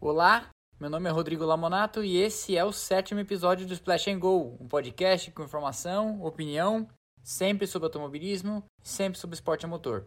[0.00, 4.20] Olá, meu nome é Rodrigo Lamonato e esse é o sétimo episódio do Splash and
[4.20, 6.86] Go, um podcast com informação, opinião,
[7.20, 10.06] sempre sobre automobilismo, sempre sobre esporte a motor.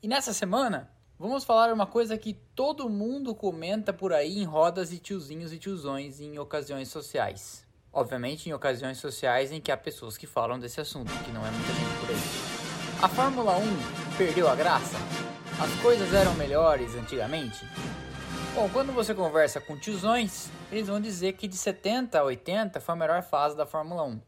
[0.00, 4.92] E nessa semana, vamos falar uma coisa que todo mundo comenta por aí em rodas
[4.92, 7.66] e tiozinhos e tiozões em ocasiões sociais.
[7.92, 11.50] Obviamente em ocasiões sociais em que há pessoas que falam desse assunto, que não é
[11.50, 13.02] muita gente por aí.
[13.02, 14.96] A Fórmula 1 perdeu a graça?
[15.60, 17.66] As coisas eram melhores antigamente?
[18.56, 22.94] Bom, quando você conversa com tiozões, eles vão dizer que de 70 a 80 foi
[22.94, 24.18] a melhor fase da Fórmula 1.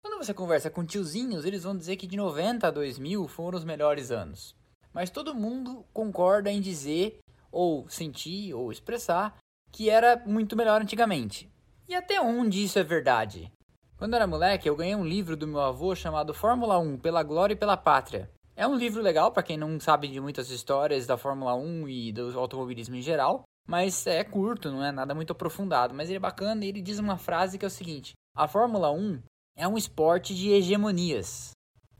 [0.00, 3.64] Quando você conversa com tiozinhos, eles vão dizer que de 90 a 2000 foram os
[3.64, 4.54] melhores anos.
[4.92, 7.18] Mas todo mundo concorda em dizer,
[7.50, 9.36] ou sentir, ou expressar,
[9.72, 11.50] que era muito melhor antigamente.
[11.88, 13.50] E até onde isso é verdade?
[13.96, 17.54] Quando era moleque, eu ganhei um livro do meu avô chamado Fórmula 1 pela Glória
[17.54, 18.30] e pela Pátria.
[18.54, 22.12] É um livro legal para quem não sabe de muitas histórias da Fórmula 1 e
[22.12, 26.20] do automobilismo em geral, mas é curto, não é nada muito aprofundado, mas ele é
[26.20, 29.22] bacana e ele diz uma frase que é o seguinte: A Fórmula 1
[29.56, 31.52] é um esporte de hegemonias.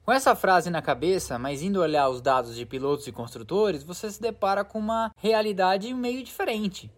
[0.05, 4.11] Com essa frase na cabeça, mas indo olhar os dados de pilotos e construtores, você
[4.11, 6.91] se depara com uma realidade meio diferente.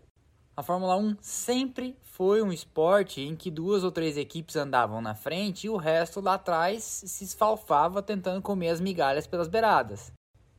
[0.57, 5.15] A Fórmula 1 sempre foi um esporte em que duas ou três equipes andavam na
[5.15, 10.11] frente e o resto lá atrás se esfalfava tentando comer as migalhas pelas beiradas.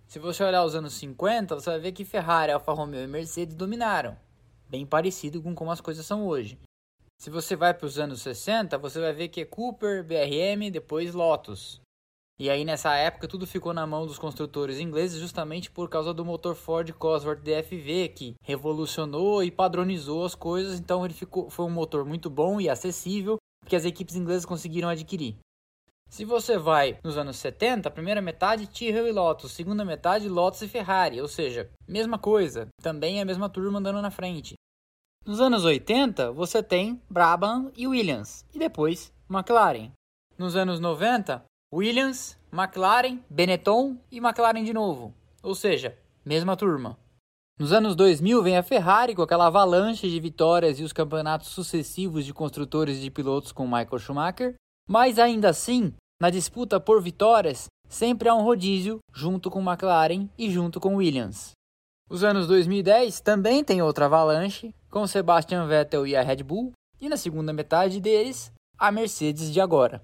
[0.08, 3.56] Se você olhar os anos 50, você vai ver que Ferrari, Alfa Romeo e Mercedes
[3.56, 4.16] dominaram,
[4.70, 6.58] bem parecido com como as coisas são hoje.
[7.20, 11.14] Se você vai para os anos 60, você vai ver que é Cooper, BRM, depois
[11.14, 11.82] Lotus.
[12.40, 16.24] E aí nessa época tudo ficou na mão dos construtores ingleses justamente por causa do
[16.24, 21.70] motor Ford Cosworth DFV que revolucionou e padronizou as coisas, então ele ficou foi um
[21.70, 25.36] motor muito bom e acessível que as equipes inglesas conseguiram adquirir.
[26.10, 30.68] Se você vai nos anos 70, primeira metade Tyrrell e Lotus, segunda metade Lotus e
[30.68, 34.56] Ferrari, ou seja, mesma coisa, também é a mesma turma andando na frente.
[35.26, 39.92] Nos anos 80, você tem Brabham e Williams, e depois McLaren.
[40.38, 45.14] Nos anos 90, Williams, McLaren, Benetton e McLaren de novo.
[45.44, 46.98] Ou seja, mesma turma.
[47.60, 52.24] Nos anos 2000 vem a Ferrari com aquela avalanche de vitórias e os campeonatos sucessivos
[52.24, 54.56] de construtores e de pilotos com Michael Schumacher.
[54.88, 60.50] Mas ainda assim, na disputa por vitórias, sempre há um rodízio junto com McLaren e
[60.50, 61.52] junto com Williams.
[62.10, 66.72] Os anos 2010 também tem outra avalanche, com Sebastian Vettel e a Red Bull,
[67.02, 70.02] e na segunda metade deles, a Mercedes de agora.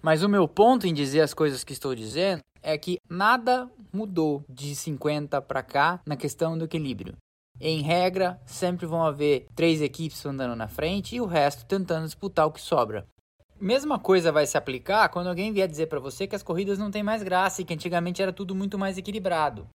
[0.00, 4.44] Mas o meu ponto em dizer as coisas que estou dizendo é que nada mudou
[4.48, 7.16] de 50 para cá na questão do equilíbrio.
[7.60, 12.46] Em regra, sempre vão haver três equipes andando na frente e o resto tentando disputar
[12.46, 13.06] o que sobra.
[13.60, 16.90] Mesma coisa vai se aplicar quando alguém vier dizer para você que as corridas não
[16.90, 19.68] têm mais graça e que antigamente era tudo muito mais equilibrado.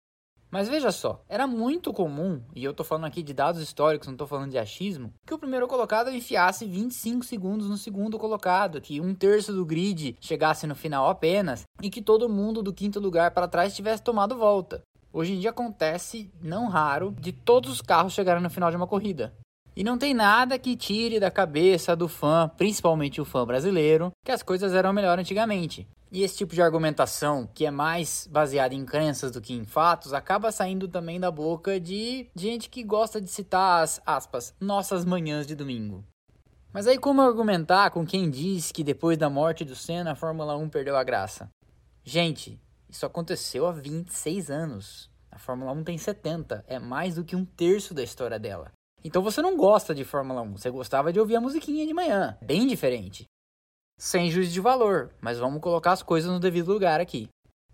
[0.49, 4.15] Mas veja só, era muito comum, e eu tô falando aqui de dados históricos, não
[4.15, 8.99] tô falando de achismo, que o primeiro colocado enfiasse 25 segundos no segundo colocado, que
[8.99, 13.31] um terço do grid chegasse no final apenas, e que todo mundo do quinto lugar
[13.31, 14.81] para trás tivesse tomado volta.
[15.13, 18.87] Hoje em dia acontece, não raro, de todos os carros chegarem no final de uma
[18.87, 19.31] corrida.
[19.75, 24.31] E não tem nada que tire da cabeça do fã, principalmente o fã brasileiro, que
[24.31, 25.85] as coisas eram melhor antigamente.
[26.09, 30.13] E esse tipo de argumentação, que é mais baseada em crenças do que em fatos,
[30.13, 35.45] acaba saindo também da boca de gente que gosta de citar as aspas, nossas manhãs
[35.45, 36.05] de domingo.
[36.71, 40.55] Mas aí como argumentar com quem diz que depois da morte do Senna a Fórmula
[40.55, 41.49] 1 perdeu a graça?
[42.01, 42.57] Gente,
[42.87, 45.09] isso aconteceu há 26 anos.
[45.29, 48.71] A Fórmula 1 tem 70, é mais do que um terço da história dela.
[49.05, 52.35] Então você não gosta de Fórmula 1, você gostava de ouvir a musiquinha de manhã.
[52.41, 53.27] Bem diferente.
[53.99, 57.29] Sem juízo de valor, mas vamos colocar as coisas no devido lugar aqui.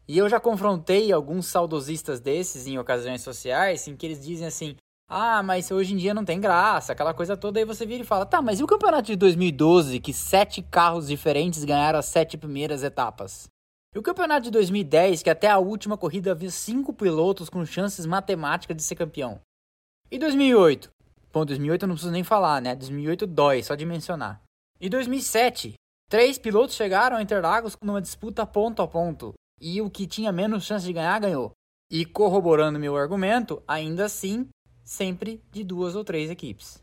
[0.09, 4.75] E eu já confrontei alguns saudosistas desses em ocasiões sociais, em que eles dizem assim:
[5.07, 7.59] ah, mas hoje em dia não tem graça, aquela coisa toda.
[7.59, 11.07] Aí você vira e fala: tá, mas e o campeonato de 2012, que sete carros
[11.07, 13.47] diferentes ganharam as sete primeiras etapas?
[13.95, 18.05] E o campeonato de 2010, que até a última corrida havia cinco pilotos com chances
[18.05, 19.39] matemáticas de ser campeão?
[20.11, 20.91] E 2008?
[21.33, 22.75] Bom, 2008 eu não preciso nem falar, né?
[22.75, 24.41] 2008 dói, só de mencionar.
[24.79, 25.75] E 2007,
[26.09, 29.33] três pilotos chegaram a Interlagos numa disputa ponto a ponto.
[29.59, 31.51] E o que tinha menos chance de ganhar, ganhou.
[31.89, 34.49] E corroborando meu argumento, ainda assim,
[34.83, 36.79] sempre de duas ou três equipes.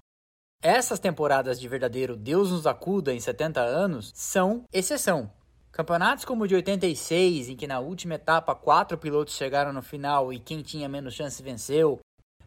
[0.62, 5.30] Essas temporadas de verdadeiro Deus nos acuda em 70 anos são exceção.
[5.70, 10.32] Campeonatos como o de 86, em que na última etapa quatro pilotos chegaram no final
[10.32, 12.00] e quem tinha menos chance venceu,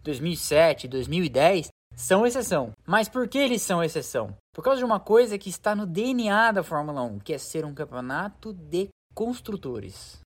[0.04, 2.72] 2007, 2010, são exceção.
[2.86, 4.36] Mas por que eles são exceção?
[4.54, 7.66] Por causa de uma coisa que está no DNA da Fórmula 1, que é ser
[7.66, 10.20] um campeonato de construtores.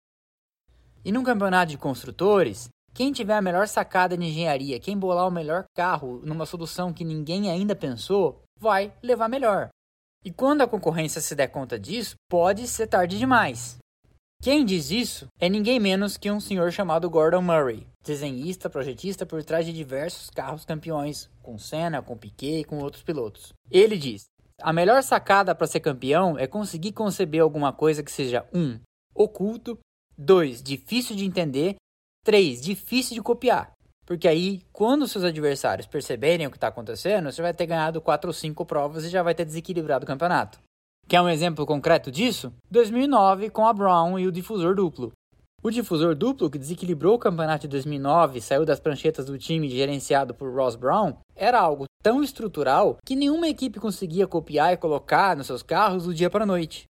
[1.04, 5.32] E num campeonato de construtores, Quem tiver a melhor sacada de engenharia, quem bolar o
[5.32, 9.68] melhor carro numa solução que ninguém ainda pensou, vai levar melhor.
[10.24, 13.78] E quando a concorrência se der conta disso, pode ser tarde demais.
[14.46, 19.44] Quem diz isso é ninguém menos que um senhor chamado Gordon Murray, desenhista, projetista por
[19.44, 23.54] trás de diversos carros campeões, com Senna, com Piquet e com outros pilotos.
[23.72, 24.26] Ele diz:
[24.62, 28.60] a melhor sacada para ser campeão é conseguir conceber alguma coisa que seja 1.
[28.60, 28.80] Um,
[29.16, 29.80] oculto,
[30.16, 30.62] 2.
[30.62, 31.78] difícil de entender
[32.24, 32.62] 3.
[32.62, 33.72] Difícil de copiar.
[34.06, 38.30] Porque aí, quando seus adversários perceberem o que está acontecendo, você vai ter ganhado 4
[38.30, 40.60] ou 5 provas e já vai ter desequilibrado o campeonato.
[41.08, 42.52] Quer um exemplo concreto disso?
[42.72, 45.12] 2009 com a Brown e o difusor duplo.
[45.62, 49.70] O difusor duplo, que desequilibrou o campeonato de 2009 e saiu das pranchetas do time
[49.70, 55.36] gerenciado por Ross Brown, era algo tão estrutural que nenhuma equipe conseguia copiar e colocar
[55.36, 56.86] nos seus carros do dia para a noite.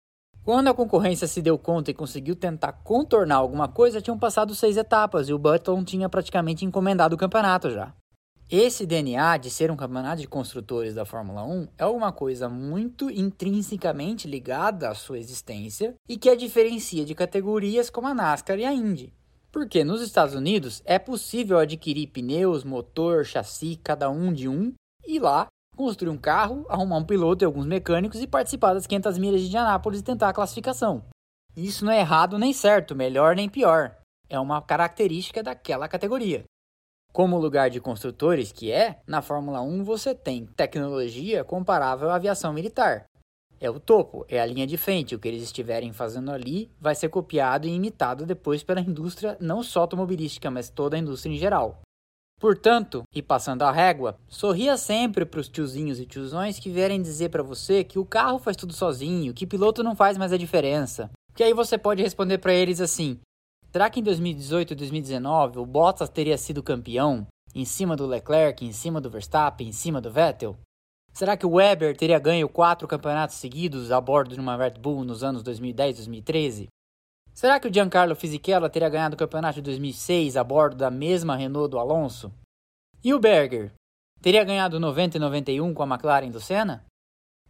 [0.43, 4.75] Quando a concorrência se deu conta e conseguiu tentar contornar alguma coisa, tinham passado seis
[4.75, 7.93] etapas e o Button tinha praticamente encomendado o campeonato já.
[8.51, 13.09] Esse DNA de ser um campeonato de construtores da Fórmula 1 é uma coisa muito
[13.09, 18.65] intrinsecamente ligada à sua existência e que a diferencia de categorias como a NASCAR e
[18.65, 19.13] a Indy.
[19.53, 24.73] Porque nos Estados Unidos é possível adquirir pneus, motor, chassi, cada um de um,
[25.07, 25.47] e lá
[25.77, 29.47] construir um carro, arrumar um piloto e alguns mecânicos e participar das 500 milhas de
[29.47, 31.05] Indianápolis e tentar a classificação.
[31.55, 33.95] Isso não é errado nem certo, melhor nem pior.
[34.27, 36.43] É uma característica daquela categoria.
[37.13, 42.53] Como lugar de construtores que é, na Fórmula 1 você tem tecnologia comparável à aviação
[42.53, 43.03] militar.
[43.59, 45.13] É o topo, é a linha de frente.
[45.13, 49.61] O que eles estiverem fazendo ali vai ser copiado e imitado depois pela indústria, não
[49.61, 51.81] só automobilística, mas toda a indústria em geral.
[52.39, 57.29] Portanto, e passando a régua, sorria sempre para os tiozinhos e tiozões que vierem dizer
[57.29, 61.11] para você que o carro faz tudo sozinho, que piloto não faz mais a diferença.
[61.35, 63.19] Que aí você pode responder para eles assim:
[63.71, 68.65] será que em 2018 e 2019 o Bottas teria sido campeão em cima do Leclerc,
[68.65, 70.57] em cima do Verstappen, em cima do Vettel?
[71.13, 75.03] Será que o Weber teria ganho quatro campeonatos seguidos a bordo de uma Red Bull
[75.03, 76.67] nos anos 2010 e 2013?
[77.33, 81.35] Será que o Giancarlo Fisichella teria ganhado o campeonato de 2006 a bordo da mesma
[81.35, 82.31] Renault do Alonso?
[83.03, 83.73] E o Berger?
[84.21, 86.85] Teria ganhado 90 e 91 com a McLaren do Senna?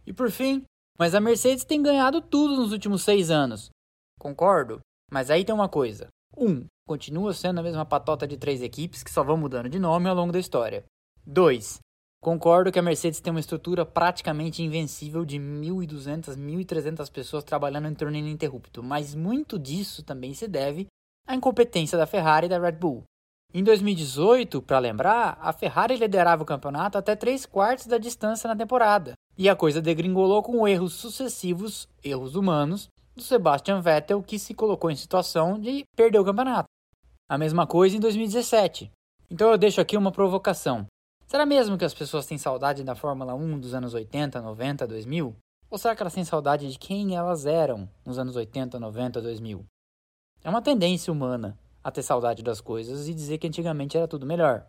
[0.06, 0.64] E por fim,
[0.98, 3.70] mas a Mercedes tem ganhado tudo nos últimos seis anos.
[4.18, 4.80] Concordo,
[5.12, 6.08] mas aí tem uma coisa.
[6.34, 6.48] 1.
[6.48, 10.08] Um, continua sendo a mesma patota de três equipes que só vão mudando de nome
[10.08, 10.84] ao longo da história.
[11.26, 11.80] 2.
[12.22, 17.94] Concordo que a Mercedes tem uma estrutura praticamente invencível de 1.200, 1.300 pessoas trabalhando em
[17.94, 20.86] torno ininterrupto, mas muito disso também se deve
[21.26, 23.04] à incompetência da Ferrari e da Red Bull.
[23.52, 28.56] Em 2018, para lembrar, a Ferrari liderava o campeonato até 3 quartos da distância na
[28.56, 34.54] temporada, e a coisa degringolou com erros sucessivos, erros humanos, do Sebastian Vettel, que se
[34.54, 36.68] colocou em situação de perder o campeonato.
[37.28, 38.90] A mesma coisa em 2017.
[39.30, 40.86] Então eu deixo aqui uma provocação.
[41.26, 45.34] Será mesmo que as pessoas têm saudade da Fórmula 1 dos anos 80, 90, 2000?
[45.70, 49.64] Ou será que elas têm saudade de quem elas eram nos anos 80, 90, 2000?
[50.44, 54.26] É uma tendência humana a ter saudade das coisas e dizer que antigamente era tudo
[54.26, 54.66] melhor.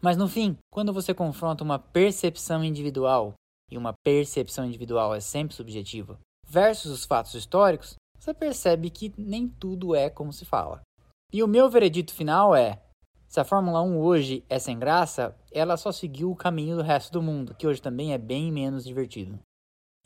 [0.00, 3.34] Mas no fim, quando você confronta uma percepção individual,
[3.70, 6.18] e uma percepção individual é sempre subjetiva,
[6.48, 10.80] versus os fatos históricos, você percebe que nem tudo é como se fala.
[11.32, 12.80] E o meu veredito final é:
[13.28, 17.12] se a Fórmula 1 hoje é sem graça, ela só seguiu o caminho do resto
[17.12, 19.38] do mundo, que hoje também é bem menos divertido.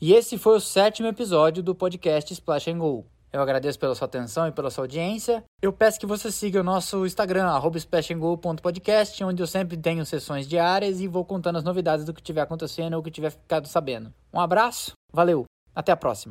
[0.00, 3.06] E esse foi o sétimo episódio do podcast Splash and Go.
[3.32, 5.42] Eu agradeço pela sua atenção e pela sua audiência.
[5.62, 7.46] Eu peço que você siga o nosso Instagram,
[7.76, 12.42] splashandgo.podcast, onde eu sempre tenho sessões diárias e vou contando as novidades do que estiver
[12.42, 14.12] acontecendo ou que tiver ficado sabendo.
[14.34, 16.30] Um abraço, valeu, até a próxima.